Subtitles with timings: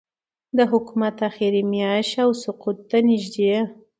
[0.57, 3.53] د حکومت آخري میاشت او سقوط ته نږدې